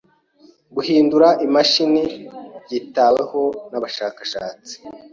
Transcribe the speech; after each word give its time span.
Guhindura 0.75 1.27
imashini 1.45 2.03
byitaweho 2.63 3.41
nabashakashatsi. 3.71 4.75